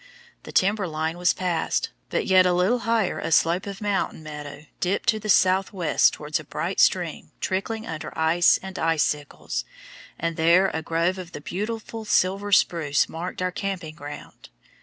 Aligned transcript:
The 0.41 0.51
timber 0.51 0.87
line 0.87 1.19
was 1.19 1.31
passed, 1.35 1.91
but 2.09 2.25
yet 2.25 2.47
a 2.47 2.53
little 2.53 2.79
higher 2.89 3.19
a 3.19 3.31
slope 3.31 3.67
of 3.67 3.81
mountain 3.81 4.23
meadow 4.23 4.65
dipped 4.79 5.07
to 5.09 5.19
the 5.19 5.29
south 5.29 5.71
west 5.73 6.11
towards 6.15 6.39
a 6.39 6.43
bright 6.43 6.79
stream 6.79 7.29
trickling 7.39 7.85
under 7.85 8.11
ice 8.17 8.57
and 8.63 8.79
icicles, 8.79 9.63
and 10.17 10.37
there 10.37 10.69
a 10.73 10.81
grove 10.81 11.19
of 11.19 11.33
the 11.33 11.41
beautiful 11.41 12.03
silver 12.03 12.51
spruce 12.51 13.07
marked 13.07 13.43
our 13.43 13.51
camping 13.51 13.93
ground. 13.93 14.49